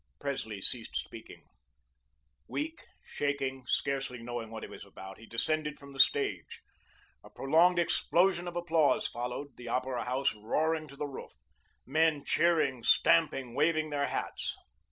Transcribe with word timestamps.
Presley 0.19 0.61
ceased 0.61 0.95
speaking. 0.95 1.43
Weak, 2.47 2.81
shaking, 3.05 3.67
scarcely 3.67 4.17
knowing 4.17 4.49
what 4.49 4.63
he 4.63 4.67
was 4.67 4.83
about, 4.83 5.19
he 5.19 5.27
descended 5.27 5.77
from 5.79 5.93
the 5.93 5.99
stage. 5.99 6.63
A 7.23 7.29
prolonged 7.29 7.77
explosion 7.77 8.47
of 8.47 8.55
applause 8.55 9.07
followed, 9.07 9.57
the 9.57 9.67
Opera 9.67 10.05
House 10.05 10.33
roaring 10.33 10.87
to 10.87 10.95
the 10.95 11.05
roof, 11.05 11.33
men 11.85 12.25
cheering, 12.25 12.83
stamping, 12.83 13.53
waving 13.53 13.91
their 13.91 14.07
hats. 14.07 14.57